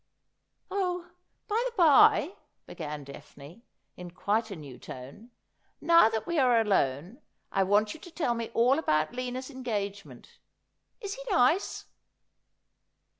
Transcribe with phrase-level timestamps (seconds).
[0.71, 1.11] 'Oh,
[1.47, 3.61] by the bye,' began Daphne,
[3.95, 5.29] in quite a new tone,'
[5.79, 9.63] now that we are alone, I want you to tell me all about Lina's en
[9.63, 10.39] gagement.
[11.01, 11.85] Is he nice